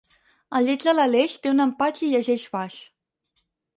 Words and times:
El 0.59 0.65
lleig 0.69 0.85
de 0.87 0.95
l'Aleix 0.95 1.35
té 1.43 1.51
un 1.53 1.63
empatx 1.67 2.03
i 2.07 2.09
llegeix 2.15 2.47
baix. 2.59 2.79